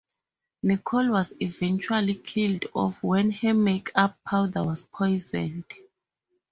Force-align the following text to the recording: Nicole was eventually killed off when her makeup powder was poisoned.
Nicole 0.63 1.11
was 1.11 1.31
eventually 1.39 2.15
killed 2.15 2.65
off 2.73 3.03
when 3.03 3.29
her 3.29 3.53
makeup 3.53 4.17
powder 4.27 4.63
was 4.63 4.81
poisoned. 4.81 5.65